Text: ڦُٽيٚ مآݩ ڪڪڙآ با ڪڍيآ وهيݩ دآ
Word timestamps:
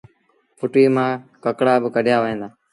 ڦُٽيٚ 0.59 0.93
مآݩ 0.95 1.13
ڪڪڙآ 1.43 1.75
با 1.81 1.89
ڪڍيآ 1.95 2.17
وهيݩ 2.21 2.39
دآ 2.41 2.47